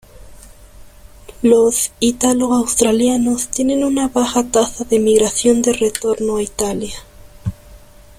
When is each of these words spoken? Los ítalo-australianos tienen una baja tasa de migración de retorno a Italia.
Los 1.43 1.91
ítalo-australianos 1.99 3.49
tienen 3.49 3.83
una 3.83 4.07
baja 4.07 4.43
tasa 4.43 4.83
de 4.83 4.97
migración 4.99 5.61
de 5.61 5.73
retorno 5.73 6.37
a 6.37 6.41
Italia. 6.41 6.97